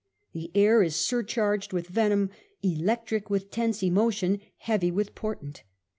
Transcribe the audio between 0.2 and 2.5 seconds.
The air is surcharged with venom,